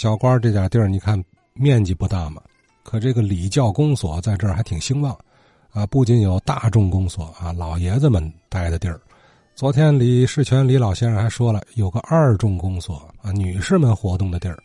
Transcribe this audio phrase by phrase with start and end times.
[0.00, 1.22] 小官这点地儿，你看
[1.52, 2.40] 面积不大嘛，
[2.82, 5.14] 可这个礼教公所在这儿还挺兴旺，
[5.72, 8.98] 啊，不仅有大众公所啊，老爷子们待的地儿。
[9.54, 14.58] 昨天李世全李老先生还说了，有个二众公所啊，女士们活动的地儿。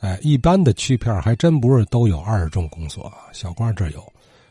[0.00, 4.04] 哎，一般的区片还真不是都有二众公所，小官这有，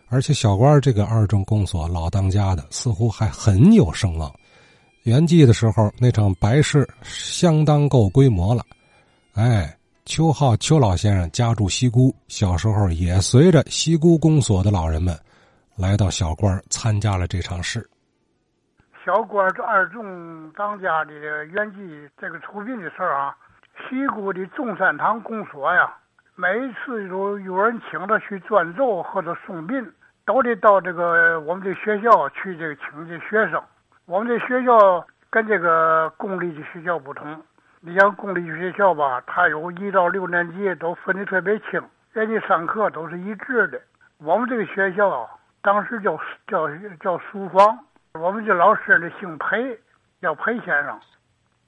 [0.08, 4.34] 而且小官这个二众公所老当家的，似乎还很有声望。
[5.02, 8.66] 元季的时候，那场白事相当够规模了。
[9.34, 15.16] 哎，邱浩邱老先生家住西沽，小时候也随着西沽公所的老人们，
[15.78, 17.88] 来到小官参加了这场事。
[19.06, 21.14] 小官这二中当家的
[21.46, 23.36] 元季这个出殡的事儿啊，
[23.88, 25.90] 西沽的中山堂公所呀，
[26.36, 29.90] 每一次有有人请他去转奏或者送殡，
[30.26, 33.62] 都得到这个我们的学校去这个请这学生。
[34.06, 37.42] 我们这学校跟这个公立的学校不同，
[37.86, 41.84] 你像公立学校吧，它有一到六年级都分得特别清，
[42.14, 43.82] 人家上课都是一致的。
[44.20, 45.30] 我们这个学校
[45.62, 46.18] 当时叫
[46.48, 46.70] 叫
[47.02, 47.78] 叫书房，
[48.14, 49.78] 我们这老师呢姓裴，
[50.22, 50.98] 叫裴先生。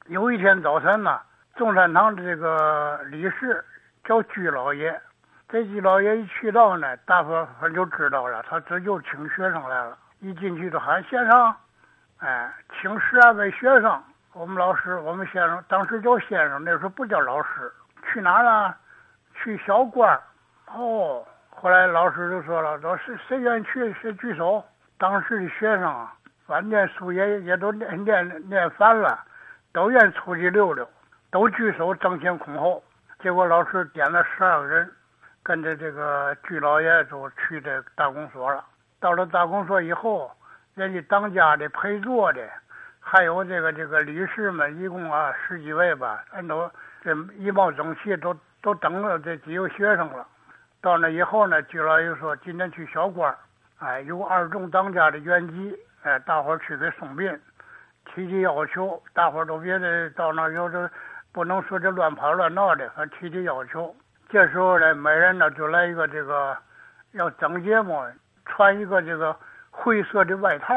[0.06, 1.20] 有一天早晨呢，
[1.58, 3.62] 中山堂的这个理事
[4.06, 4.98] 叫居老爷，
[5.50, 9.98] 这居老爷一去到呢，大伙儿就知道了，他这就请学生来了。
[10.22, 11.54] 一进去就喊先生。
[12.20, 14.02] 哎，请十二位学生，
[14.36, 17.72] 我们老师，我们先生，当时叫先生，那时候不叫老师。
[18.04, 18.76] 去哪了？
[19.34, 20.20] 去小官
[20.74, 24.62] 哦，后来老师就说了，说谁谁愿意去，谁举手。
[24.98, 26.14] 当时的学生啊，
[26.46, 29.18] 反正书也也都念念念烦了，
[29.72, 30.86] 都愿出去溜溜，
[31.32, 32.84] 都举手争先恐后。
[33.22, 34.92] 结果老师点了十二个人，
[35.44, 38.66] 跟着这个居老爷就去这大公所了。
[39.00, 40.30] 到了大公所以后。
[40.74, 42.42] 人家当家的、陪坐的，
[43.08, 46.68] 还有这个这个律师们，一共啊十几位吧，俺都
[47.04, 50.26] 这衣帽整齐，都都等着这几个学生了。
[50.82, 53.34] 到那以后呢，居老爷说今天去小官
[53.78, 57.40] 哎，有二中当家的原籍，哎，大伙儿去给送殡，
[58.06, 60.90] 提提要求，大伙儿都别的到那有这
[61.32, 63.96] 不能说这乱跑乱闹的，还提提要求。
[64.30, 66.58] 这时候呢，每人呢就来一个这个
[67.12, 68.04] 要整节目，
[68.48, 69.36] 穿一个这个。
[69.78, 70.74] 灰色的外套，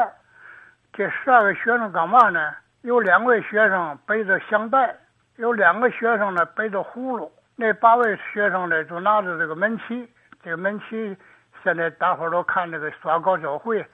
[0.93, 2.53] 这十二个学生干嘛呢？
[2.81, 4.95] 有两位学生背着香袋，
[5.35, 7.31] 有两个学生呢背着葫芦。
[7.55, 10.09] 那八位学生呢就拿着这个门旗，
[10.41, 11.17] 这个门旗
[11.61, 13.85] 现在大伙儿都看这个刷高教会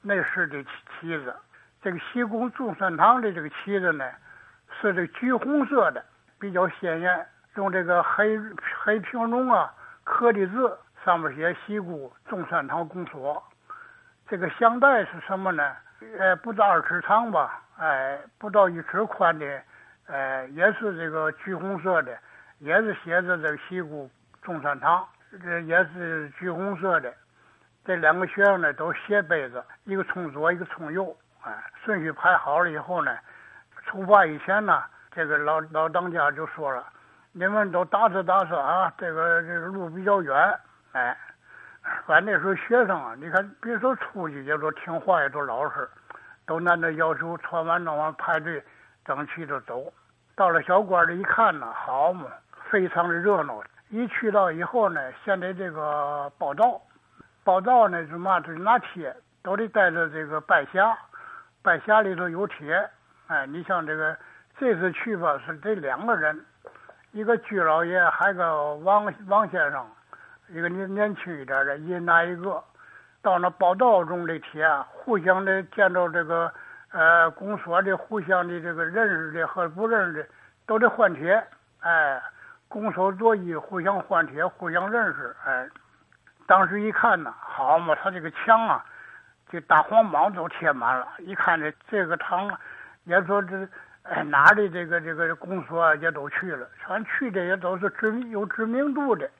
[0.00, 1.36] 那是的旗子。
[1.82, 4.10] 这个西宫中山堂的这个旗子呢
[4.80, 6.02] 是这橘红色的，
[6.38, 8.38] 比较鲜艳，用这个黑
[8.82, 9.70] 黑平绒啊
[10.04, 13.42] 刻的字，上面写西宫中山堂公所。
[14.28, 15.76] 这个香袋是什么呢？
[16.18, 19.62] 呃，不到二尺长吧，哎，不到一尺宽的，
[20.06, 22.16] 呃，也是这个橘红色的，
[22.58, 25.06] 也是写着这个西固中山堂，
[25.42, 27.12] 这也是橘红色的。
[27.84, 31.52] 这两个学生呢，都斜背着，一个冲左，一个冲右，哎，
[31.84, 33.16] 顺序排好了以后呢，
[33.86, 36.86] 出发以前呢，这个老老当家就说了，
[37.32, 40.58] 你们都打车打车啊，这个这个路比较远，
[40.92, 41.16] 哎。
[42.06, 45.88] 反正那时候学生啊，你看，别说出去，也都听话，也都老实，
[46.46, 48.62] 都按照要求穿完弄完排队，
[49.04, 49.92] 整齐的走。
[50.36, 52.26] 到了小馆里一看呢，好嘛，
[52.70, 53.62] 非常的热闹。
[53.88, 56.80] 一去到以后呢，现在这个报道，
[57.42, 58.40] 报道呢是嘛？
[58.44, 60.94] 是拿铁，都得带着这个拜匣，
[61.62, 62.88] 拜匣里头有铁。
[63.26, 64.16] 哎，你像这个
[64.58, 66.44] 这次去吧，是得两个人，
[67.12, 69.86] 一个居老爷，还有个王王先生。
[70.52, 72.62] 一个年年轻一点的，一人拿一个，
[73.22, 76.52] 到那报道中的贴，互相的见到这个
[76.90, 80.28] 呃公所的，互相的这个认识的和不认识的，
[80.66, 81.40] 都得换贴，
[81.80, 82.20] 哎，
[82.66, 85.68] 拱手作揖，互相换贴，互相认识，哎，
[86.48, 88.84] 当时一看呢，好嘛，他这个墙啊，
[89.48, 92.50] 这大黄榜都贴满了，一看这这个堂，
[93.04, 93.68] 也说这
[94.02, 99.30] 哎哪的这个这个公所也都去了，全去的也都是知名有知名度的。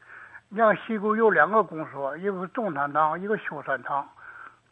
[0.52, 4.04] 你像西沟有两个公所，一个是中山堂，一个秀山堂。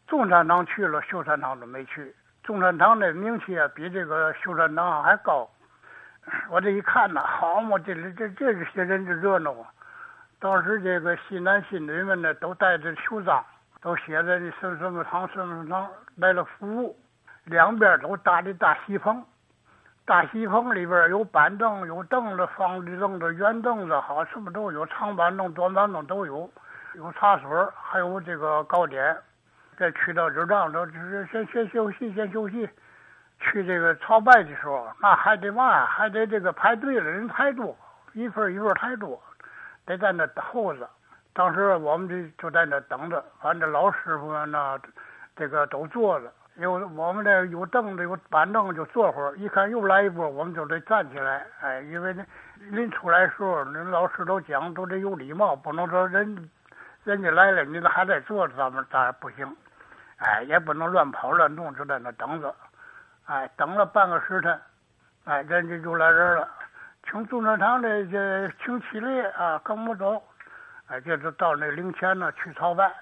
[0.09, 2.13] 中山堂去了，秀山堂都没去。
[2.43, 5.49] 中山堂的名气啊，比这个秀山堂还高。
[6.51, 9.71] 我这一看呐，好嘛，这这这些人就热闹啊。
[10.41, 13.45] 当时这个新男新女们呢，都带着袖章，
[13.81, 16.99] 都写着“什么什么堂什么堂”来了服务。
[17.45, 19.25] 两边都搭的大席棚。
[20.09, 26.51] 大西棚里边有板凳，有凳子，方的凳子、圆凳子，好什么都有，长板凳、短板凳都有，
[26.95, 29.15] 有茶水，还有这个糕点。
[29.77, 32.67] 再去到这儿，都就是先先休息，先休息。
[33.39, 35.85] 去这个朝拜的时候，那还得嘛？
[35.85, 37.77] 还得这个排队了，人太多，
[38.15, 39.23] 一份一份太多，
[39.85, 40.89] 得在那候着。
[41.35, 44.81] 当时我们就就在那等着，反正老师傅们呢，
[45.37, 49.33] 这个都坐着，有我们这有凳子有板凳就坐会儿。
[49.37, 52.25] 一看又来一波，我们就得站起来，哎，因为那
[52.71, 56.51] 临出来时候，那老师都讲都得有礼貌，不能说人
[57.05, 59.57] 人家来了，你还在坐着，咱们咱不行。
[60.17, 62.53] 哎，也不能乱跑乱动，就在那等着。
[63.27, 64.61] 哎，等了半个时辰，
[65.27, 66.49] 哎，人家就来人了，
[67.09, 70.21] 请中山堂的这请起立啊，跟我们走。
[70.89, 72.93] 哎，就是到那灵前呢去朝拜，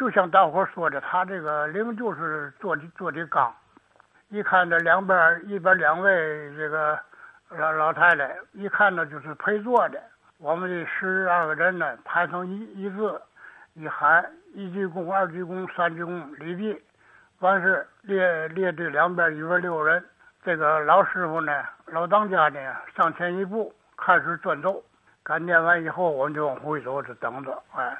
[0.00, 3.54] 就像大伙说的，他这个灵就是做的做的缸。
[4.30, 6.98] 一看这两边一边两位这个
[7.50, 10.00] 老老太太，一看呢就是陪坐的。
[10.38, 13.20] 我们这十二个人呢排成一一字，
[13.74, 14.24] 一喊
[14.54, 16.82] 一鞠躬，二鞠躬，三鞠躬，礼毕。
[17.40, 20.02] 完事列列队两边一边六人，
[20.42, 22.58] 这个老师傅呢，老当家呢
[22.96, 24.82] 上前一步开始转奏。
[25.22, 27.62] 赶念完以后，我们就往回走，就等着。
[27.76, 27.98] 哎，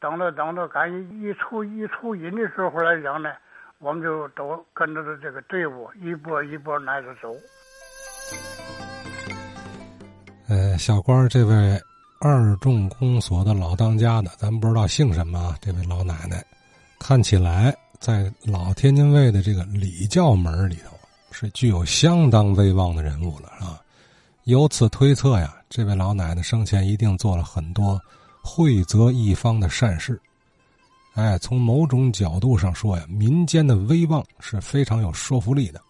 [0.00, 3.30] 等着等着，赶一一出一出引的时候来讲呢，
[3.78, 7.34] 我们就都跟着这个队伍一波一波挨着走。
[10.48, 11.80] 呃，小官这位
[12.20, 16.44] 二重公所的老当家的，咱们不知道姓什么啊，这位老奶奶，
[17.00, 17.76] 看起来。
[17.98, 20.96] 在老天津卫的这个礼教门里头，
[21.32, 23.82] 是具有相当威望的人物了，啊？
[24.44, 28.00] 由此推测呀，这位老奶奶生前一定做了很多
[28.48, 30.18] 惠泽一方的善事。
[31.12, 35.82] 哎，从某种角度上说呀，民间的威望是非常有说服力的。